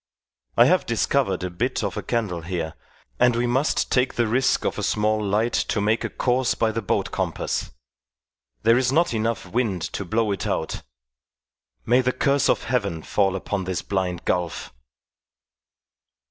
[0.57, 2.73] I have discovered a bit of a candle here,
[3.19, 6.71] and we must take the risk of a small light to make a course by
[6.71, 7.69] the boat compass.
[8.63, 10.81] There is not enough wind to blow it out
[11.85, 14.73] may the curse of Heaven fall upon this blind gulf!"